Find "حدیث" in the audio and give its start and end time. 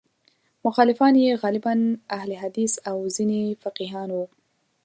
2.41-2.73